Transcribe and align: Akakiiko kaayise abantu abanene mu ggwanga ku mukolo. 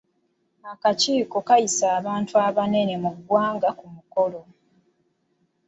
Akakiiko 0.71 1.37
kaayise 1.47 1.85
abantu 1.99 2.33
abanene 2.47 2.93
mu 3.03 3.11
ggwanga 3.15 3.69
ku 3.79 3.85
mukolo. 3.95 4.41